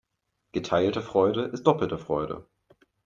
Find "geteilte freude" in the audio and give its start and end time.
0.53-1.43